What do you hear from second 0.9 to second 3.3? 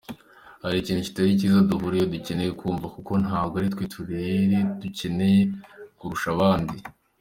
kitari cyiza duhuriyeho dukeneye kumva, kuko